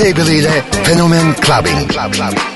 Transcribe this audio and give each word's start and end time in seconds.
şey 0.00 0.16
beliyle 0.16 0.64
Fenomen 0.84 1.30
eh, 1.30 1.46
Clubbing. 1.46 1.92
Clubbing. 1.92 2.49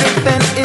something 0.00 0.59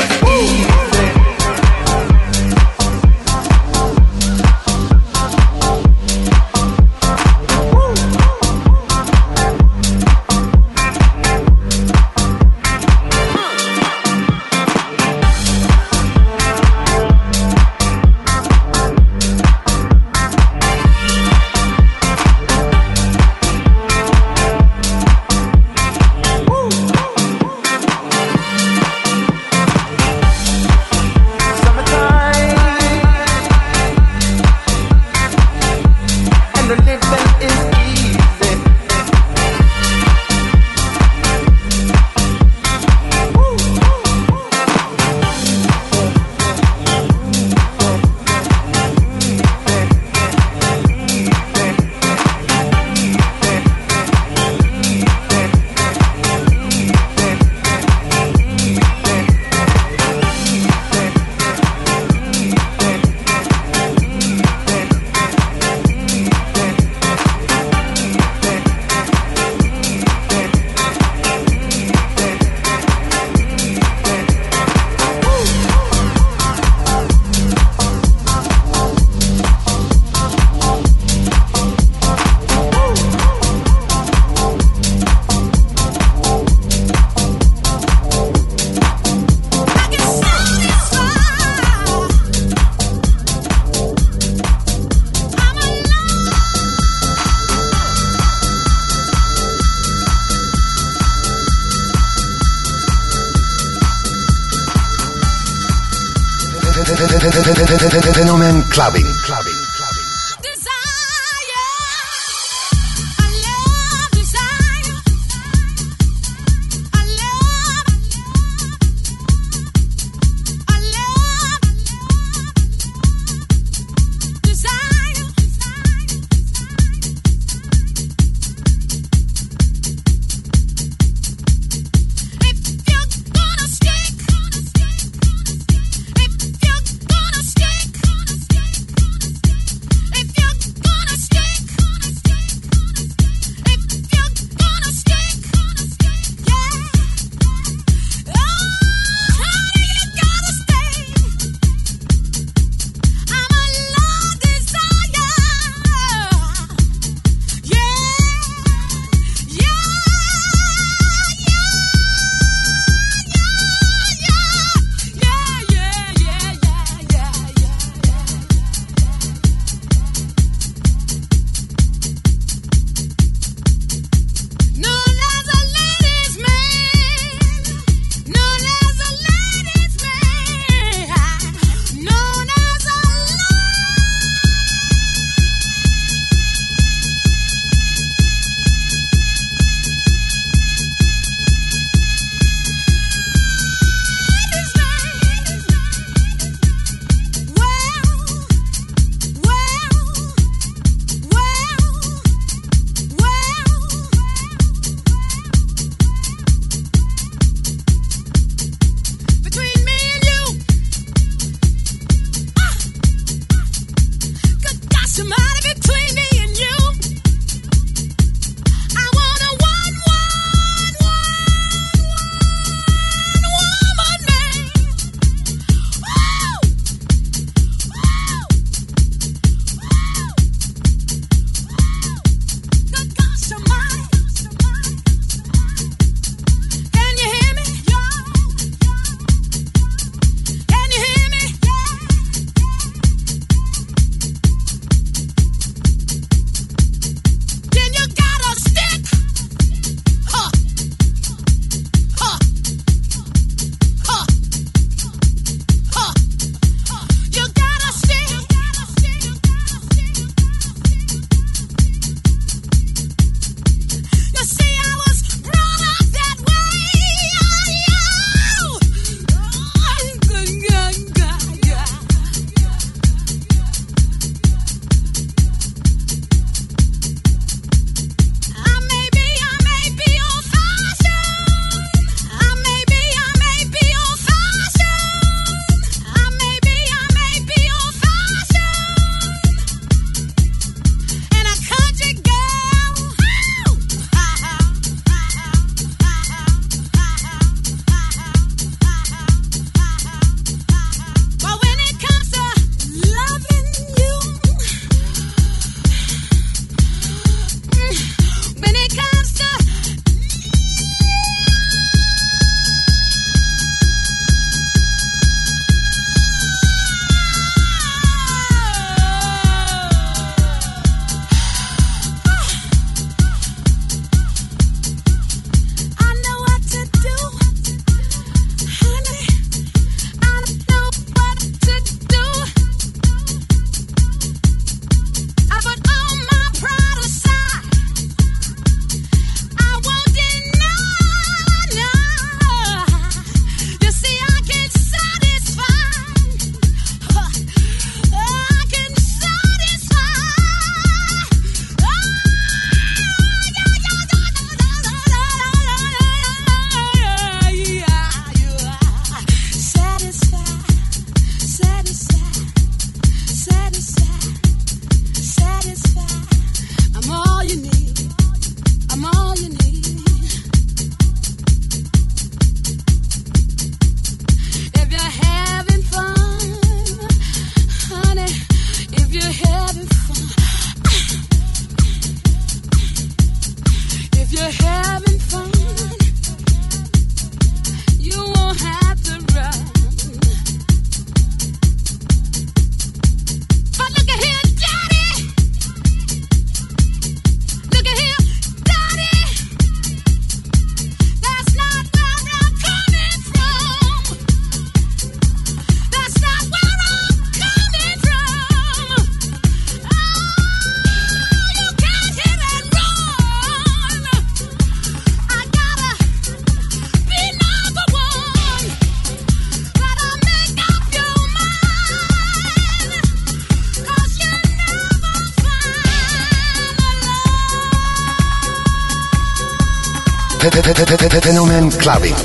Fenomen 431.85 432.24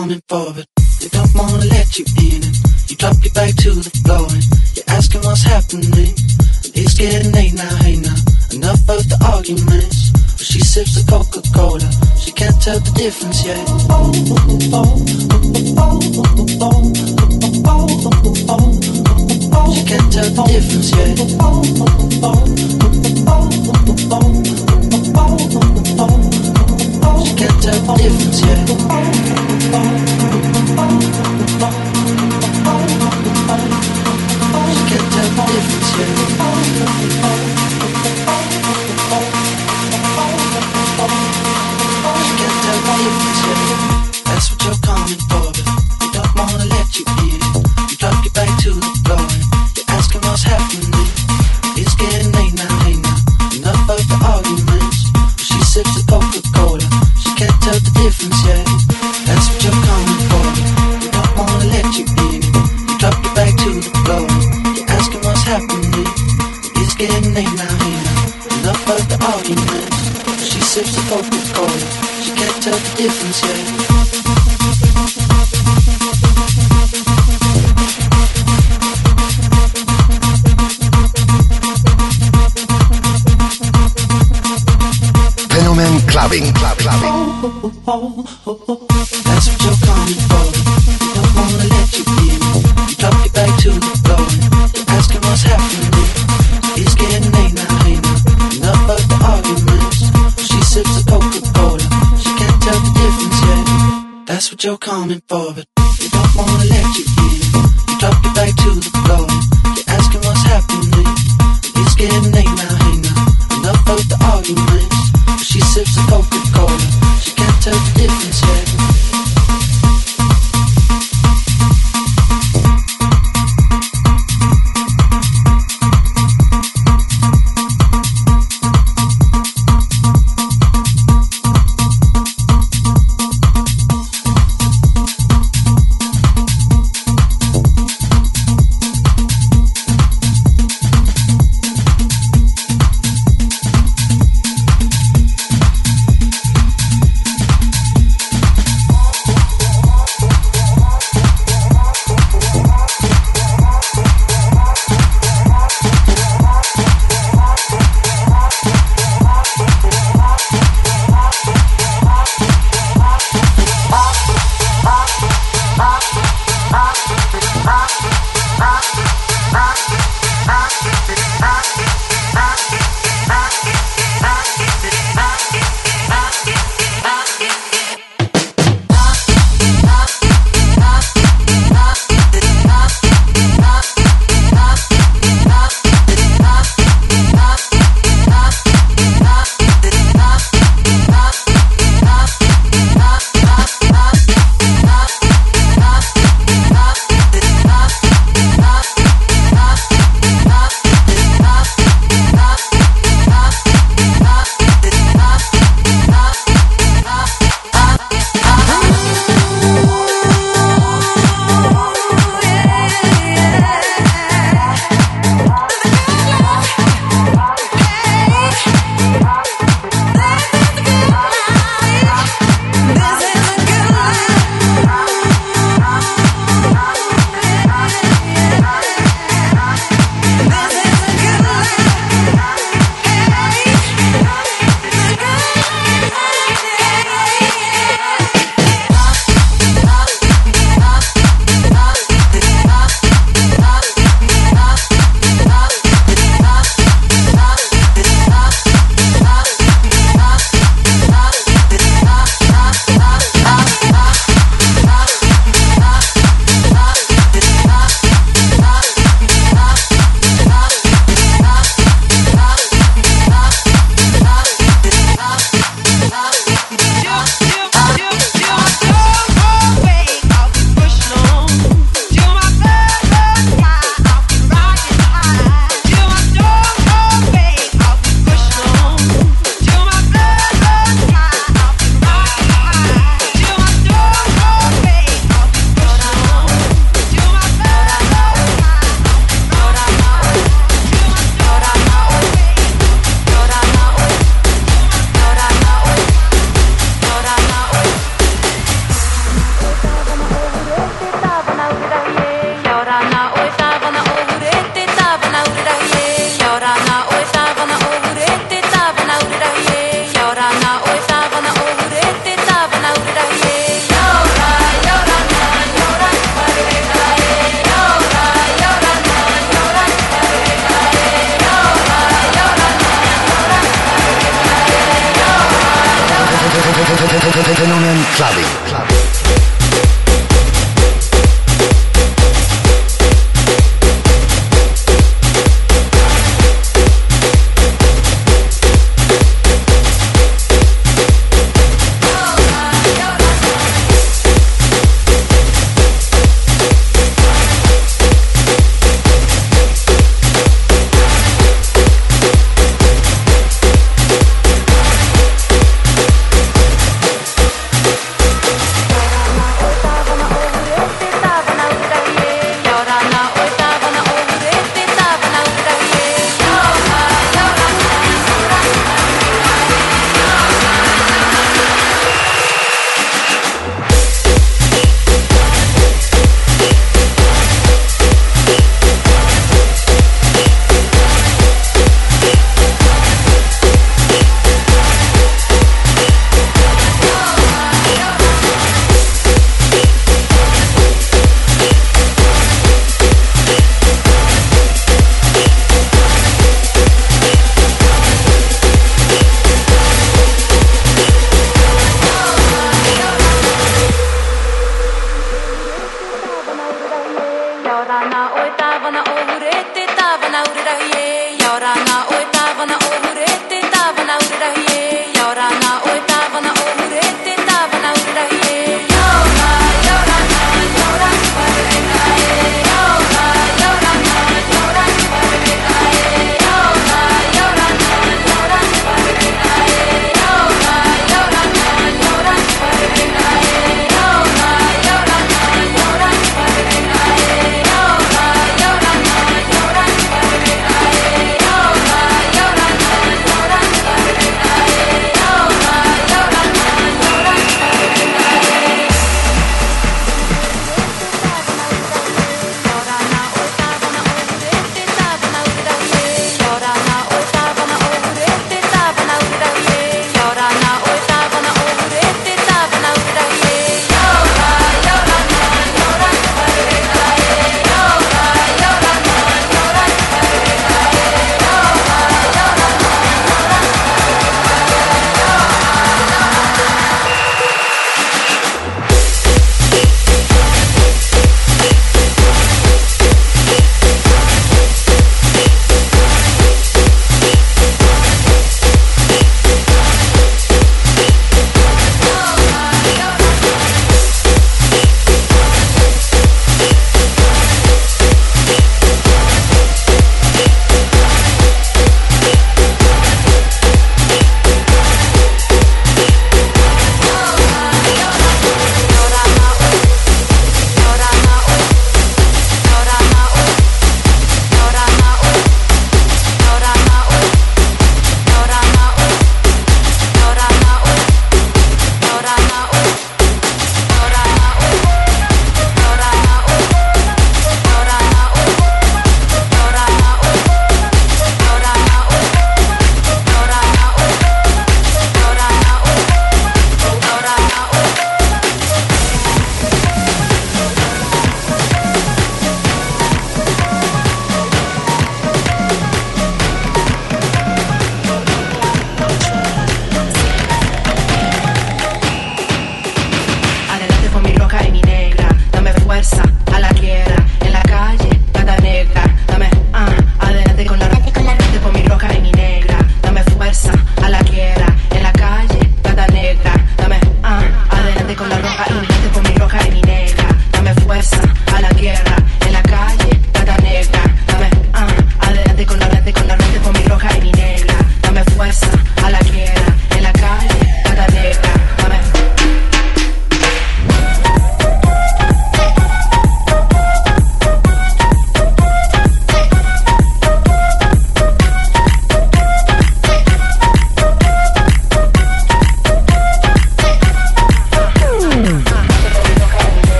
Coming 0.00 0.22
for, 0.28 0.54
but 0.54 0.66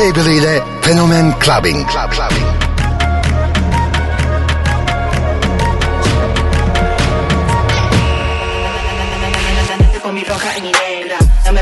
Cable 0.00 0.34
ile 0.34 0.62
Fenomen 0.80 1.34
Clubbing. 1.38 1.84
Club, 1.86 2.10
clubbing. 2.10 2.46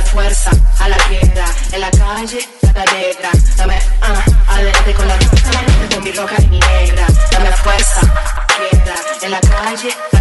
fuerza 0.05 0.51
a 0.79 0.88
la 0.88 0.96
tierra, 1.09 1.46
en 1.72 1.81
la 1.81 1.90
calle, 1.90 2.38
la 2.62 2.85
negra. 2.85 3.31
Dame, 3.57 3.79
ah, 4.01 4.24
adelante 4.48 4.94
con 4.94 5.09
la 5.09 5.16
roja, 5.16 5.61
con 5.94 6.05
mi 6.05 6.12
roja 6.12 6.35
y 6.42 6.46
mi 6.46 6.61
negra. 6.61 7.07
Dame 7.31 7.53
fuerza, 7.53 8.01
tierra, 8.57 8.94
en 9.22 9.31
la 9.31 9.40
calle, 9.40 9.90
la 10.12 10.17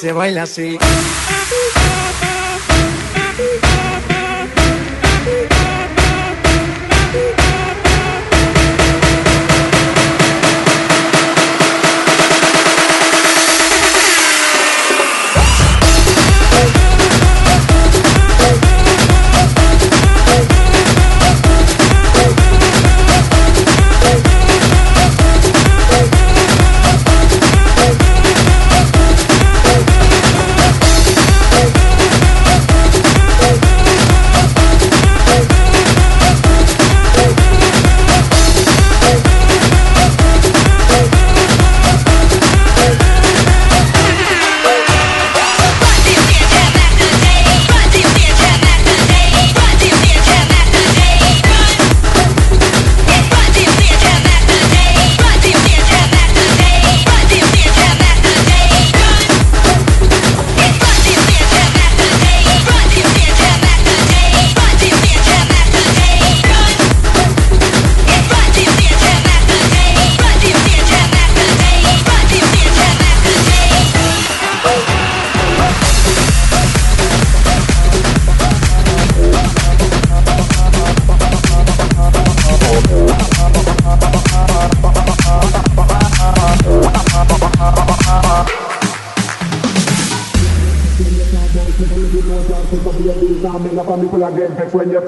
se 0.00 0.12
baila 0.12 0.44
así. 0.44 0.78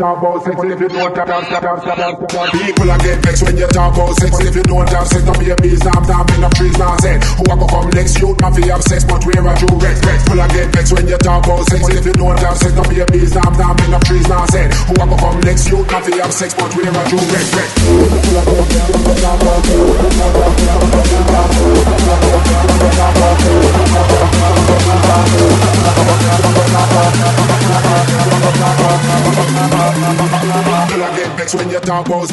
Talk 0.02 0.18
about 0.18 0.42
sex 0.42 0.58
if 0.58 0.80
you 0.82 0.88
don't 0.88 1.14
have 1.14 1.30
sex. 1.46 1.62
People 2.50 2.90
are 2.90 2.98
get 2.98 3.22
vexed 3.22 3.42
when 3.46 3.56
you 3.56 3.68
talk 3.68 3.94
about 3.94 4.18
sex 4.18 4.34
if 4.42 4.56
you 4.56 4.62
don't 4.66 4.88
have 4.90 5.06
sex. 5.06 5.22
Don't 5.22 5.38
be 5.38 5.50
a 5.50 5.56
bees, 5.62 5.78
I'm 5.86 6.02
in 6.34 6.42
the 6.42 6.50
trees 6.58 6.76
nonsense. 6.76 7.22
Who 7.38 7.46
I 7.46 7.54
go 7.54 7.66
come 7.70 7.90
next? 7.94 8.18
You 8.18 8.34
not 8.42 8.58
have 8.58 8.82
sex, 8.82 9.04
but 9.06 9.22
where 9.22 9.46
are 9.46 9.54
you 9.54 9.70
respect? 9.78 10.26
People 10.26 10.42
are 10.42 10.50
get 10.50 10.74
vexed 10.74 10.92
when 10.92 11.06
you 11.06 11.18
talk 11.18 11.46
about 11.46 11.62
sex 11.70 11.86
if 11.86 12.04
you 12.04 12.12
don't 12.18 12.34
have 12.34 12.58
sex. 12.58 12.74
Don't 12.74 12.90
be 12.90 12.98
a 12.98 13.06
bees, 13.06 13.36
I'm 13.36 13.54
in 13.54 13.94
the 13.94 14.00
trees 14.02 14.26
nonsense. 14.26 14.74
Who 14.90 14.98
I 14.98 15.06
go 15.06 15.14
come 15.22 15.38
next? 15.46 15.70
You 15.70 15.86
not 15.86 16.02
have 16.02 16.34
sex, 16.34 16.50
but 16.54 16.74
where 16.74 16.90
are 16.90 17.06
you 17.06 17.22
respect? 17.30 17.70
People 29.92 31.02
are 31.04 31.14
get 31.14 31.36
vexed 31.36 31.54
when 31.54 31.68
you 31.68 31.78
talk 31.80 32.06
sex. 32.06 32.32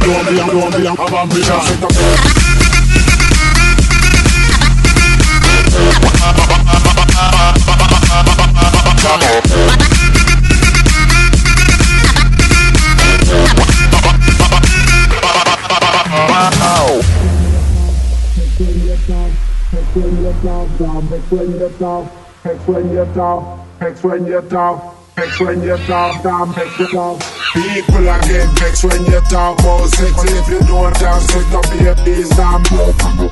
Don't 0.00 0.28
be 0.28 0.38
a, 0.38 0.46
don't 0.46 0.76
be 0.76 0.86
have 0.86 1.14
ambition. 1.14 2.35
Talk, 20.46 20.78
down, 20.78 21.08
vex 21.08 21.30
when 21.32 21.50
you 21.58 21.68
talk, 21.78 22.42
vex 22.44 22.66
when 22.68 22.92
you 22.92 23.04
talk, 23.14 23.66
vex 23.80 24.04
when 24.04 24.26
you 24.26 24.40
talk, 24.42 25.14
vex 25.16 25.40
when 25.40 25.62
you 25.62 25.76
talk, 25.76 26.22
down, 26.22 26.54
vex 26.54 26.78
you 26.78 26.86
talk. 26.86 27.35
People 27.56 28.04
are 28.04 28.20
get 28.20 28.52
vexed 28.60 28.84
when 28.84 29.00
you 29.06 29.18
talk 29.32 29.58
about 29.60 29.88
sex. 29.88 30.12
If 30.28 30.46
you 30.48 30.60
don't 30.68 30.94
have 31.00 31.22
sex, 31.22 31.44
don't 31.50 31.64
be 31.72 31.86
a 31.88 31.94
bees 32.04 32.28
damn 32.36 32.62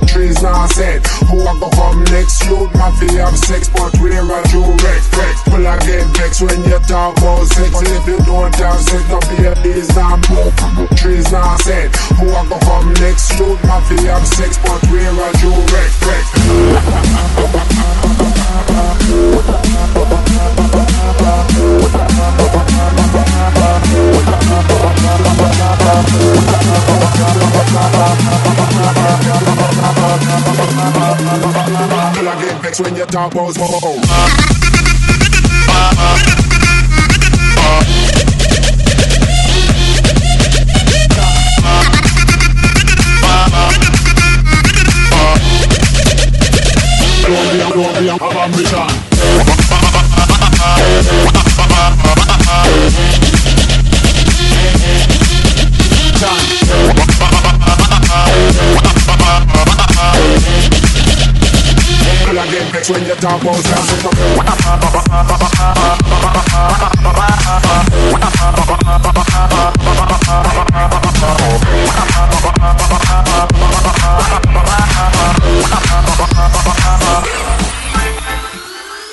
trees 0.09 0.41
not 0.41 0.71
said. 0.71 1.05
Who 1.29 1.45
I 1.45 1.53
go 1.59 1.69
come 1.69 2.03
next? 2.09 2.43
You 2.45 2.65
might 2.73 2.97
be 2.99 3.05
have 3.21 3.37
sex, 3.37 3.69
but 3.69 3.95
where 4.01 4.25
are 4.25 4.41
you 4.49 4.65
wreck? 4.81 5.03
People 5.13 5.67
are 5.67 5.77
get 5.85 6.09
vexed 6.17 6.41
when 6.41 6.63
you 6.65 6.79
talk 6.89 7.15
about 7.19 7.45
sex. 7.53 7.69
If 7.85 8.07
you 8.07 8.17
don't 8.25 8.55
have 8.55 8.81
sex, 8.81 9.07
don't 9.09 9.29
be 9.29 9.45
a 9.45 9.53
bees 9.61 9.87
damn 9.93 10.21
trees 10.97 11.31
not 11.31 11.61
said. 11.61 11.95
Who 12.17 12.33
I 12.33 12.49
go 12.49 12.57
come 12.65 12.93
next? 12.97 13.29
You 13.37 13.53
might 13.69 13.85
be 13.89 14.09
have 14.09 14.25
sex, 14.25 14.57
but 14.57 14.81
where 14.89 15.13
are 15.13 15.33
you 15.37 15.53
wreck? 15.69 15.91
Vex. 16.01 16.25
When 32.77 32.93
you 32.93 33.05
talk 33.05 33.31
about 33.33 33.53
smoke. 33.53 33.71
Don't 47.23 47.51
be 47.51 47.59
a, 47.61 48.17
don't 52.97 53.14
when 62.89 63.03
you 63.05 63.15
talk 63.15 63.41
about 63.41 63.55
sex. 63.55 63.95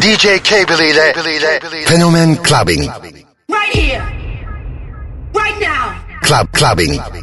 DJ 0.00 0.42
Cable 0.42 0.80
ile 0.80 1.12
Fenomen 1.86 2.36
Clubbing. 2.42 2.88
Right 3.48 3.72
here. 3.72 4.02
Right 5.32 5.58
now. 5.60 5.98
Club 6.22 6.48
Clubbing. 6.52 7.21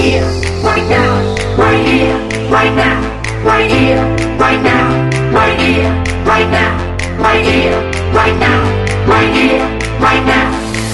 Right 0.00 0.08
here, 0.08 0.62
right 0.62 0.88
now, 0.88 1.56
right 1.58 1.86
here, 1.86 2.16
right 2.48 2.74
now, 2.74 3.44
right 3.44 3.70
here, 3.70 4.00
right 4.38 4.62
now, 4.62 5.30
right 5.30 5.60
here, 5.60 5.92
right 6.24 6.50
now, 6.50 6.96
right 7.18 7.44
here, 7.44 7.76
right 8.14 8.34
now, 8.40 8.64
right 9.06 9.30
here, 9.34 9.60
right 10.00 10.24
now, 10.24 10.48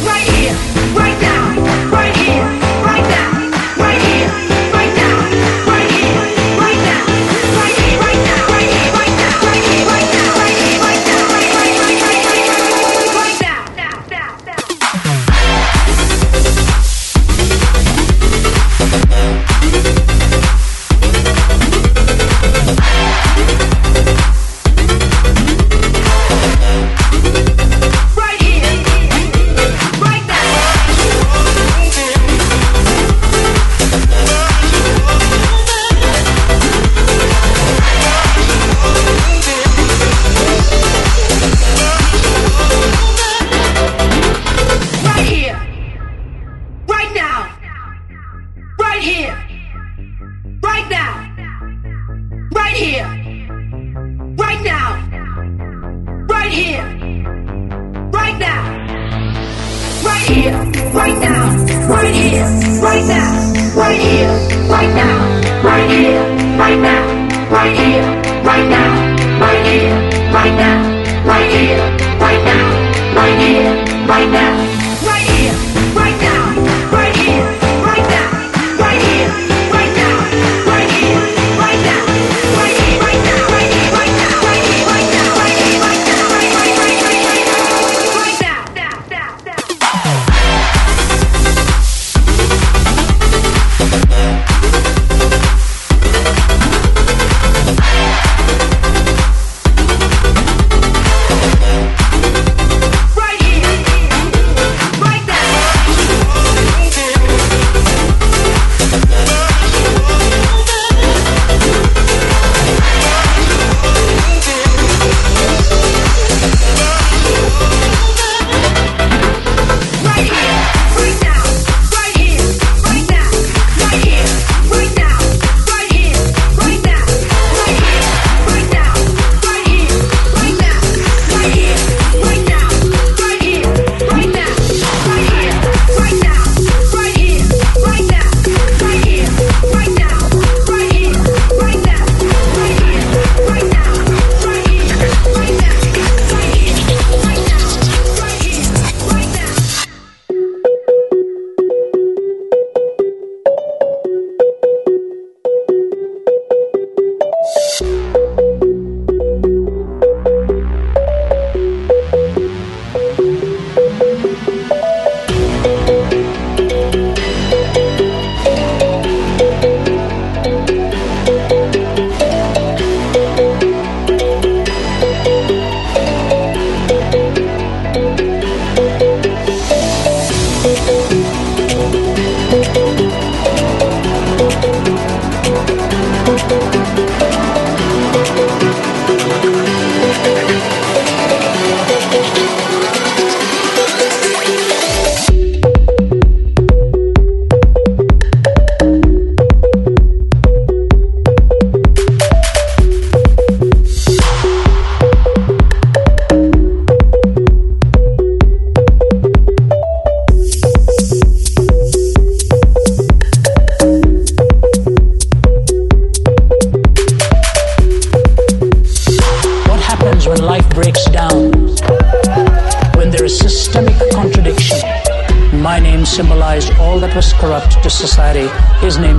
right 0.04 0.26
here, 0.34 0.54
right 0.98 1.20
now, 1.22 1.92
right 1.92 2.05
right 64.87 64.95
now, 64.95 65.62
right 65.62 65.91
here, 65.91 66.22
right 66.59 66.78
now, 66.78 67.51
right 67.51 67.76
here, 67.76 68.03
right 68.45 68.68
now, 68.68 69.41
right 69.41 69.66
here, 69.66 69.95
right 70.32 70.55
now, 70.55 71.26
right 71.26 71.51
here, 71.51 71.78
right 72.20 72.45
now, 72.45 73.14
right 73.14 73.39
here, 73.41 74.07
right 74.07 74.30
now, 74.30 75.07
right 75.07 75.22
here. 75.22 75.86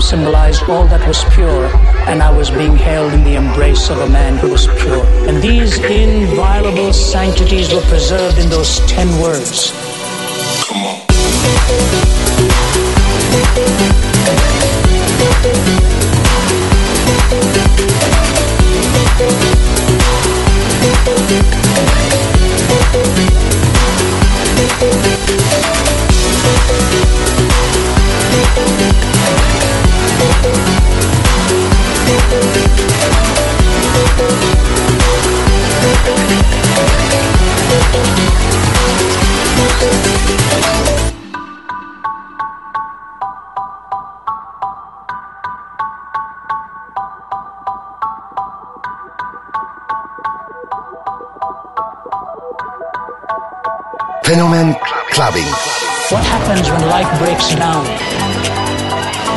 symbolized 0.08 0.64
all 0.70 0.88
that 0.88 1.06
was 1.06 1.22
pure, 1.36 1.66
and 2.08 2.24
I 2.24 2.32
was 2.32 2.50
being 2.50 2.78
held 2.78 3.12
in 3.12 3.26
the 3.26 3.36
embrace 3.36 3.90
of 3.90 3.98
a 3.98 4.10
man 4.10 4.38
who 4.38 4.50
was 4.50 4.66
pure. 4.80 5.06
And 5.28 5.44
these 5.44 5.78
inviolable 5.84 6.94
sanctities 6.94 7.74
were 7.74 7.82
preserved 7.82 8.38
in 8.38 8.50
those 8.50 8.80
ten 8.88 9.10
words. 9.22 9.87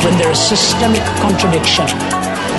when 0.05 0.17
there 0.19 0.31
is 0.31 0.39
systemic 0.39 1.03
contradiction. 1.21 1.87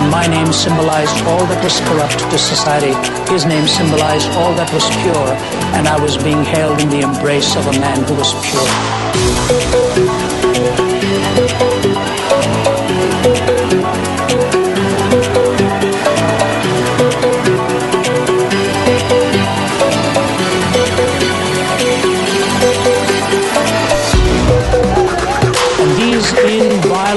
My 0.09 0.25
name 0.27 0.51
symbolized 0.51 1.17
all 1.25 1.45
that 1.45 1.63
was 1.63 1.79
corrupt 1.81 2.19
to 2.31 2.37
society. 2.37 2.93
His 3.31 3.45
name 3.45 3.67
symbolized 3.67 4.29
all 4.31 4.53
that 4.55 4.71
was 4.73 4.85
pure. 5.01 5.29
And 5.77 5.87
I 5.87 5.99
was 5.99 6.17
being 6.17 6.43
held 6.43 6.81
in 6.81 6.89
the 6.89 7.01
embrace 7.01 7.55
of 7.55 7.67
a 7.67 7.73
man 7.79 8.03
who 8.05 8.15
was 8.15 8.33
pure. 8.45 10.10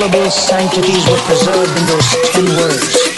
Inviolable 0.04 0.30
sanctities 0.30 1.08
were 1.08 1.16
preserved 1.18 1.78
in 1.78 1.86
those 1.86 2.16
ten 2.32 2.44
words. 2.56 3.13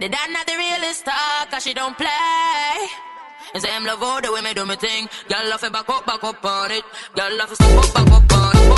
The 0.00 0.08
dad 0.08 0.30
not 0.30 0.46
the 0.46 0.54
realest 0.56 1.04
talk, 1.04 1.50
cause 1.50 1.64
she 1.64 1.74
don't 1.74 1.96
play. 1.98 2.08
And 3.52 3.60
say, 3.60 3.68
I'm 3.74 3.84
love 3.84 4.00
all 4.00 4.20
the 4.20 4.32
way 4.32 4.40
me 4.42 4.54
do 4.54 4.64
me 4.64 4.76
thing. 4.76 5.08
Girl, 5.28 5.42
love 5.50 5.64
it 5.64 5.72
back 5.72 5.88
up, 5.88 6.06
back 6.06 6.22
up 6.22 6.44
on 6.44 6.70
it. 6.70 6.84
Girl, 7.16 7.36
love 7.36 7.50
it 7.50 7.56
step 7.56 7.76
up, 7.76 7.94
back 7.94 8.12
up 8.12 8.32
on 8.32 8.56
it. 8.56 8.77